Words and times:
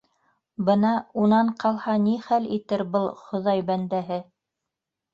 Бына 0.69 0.93
унан 1.25 1.51
ҡалһа 1.65 1.99
ни 2.07 2.17
хәл 2.31 2.49
итер 2.59 2.87
был 2.97 3.09
Хоҙай 3.23 3.67
бәндәһе? 3.71 4.23